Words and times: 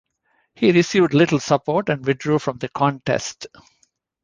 He 0.55 0.71
received 0.71 1.13
little 1.13 1.39
support 1.39 1.87
and 1.87 2.03
withdrew 2.03 2.39
from 2.39 2.57
the 2.57 2.69
contest. 2.69 3.45